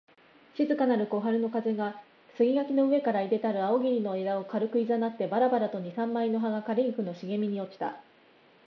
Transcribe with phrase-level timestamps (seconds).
[0.55, 2.01] 静かなる小春の風が、
[2.35, 7.97] 杉垣の上から出たる梧桐の枝を軽く誘ってばらばらと二三枚の葉が枯菊の茂みに落ちた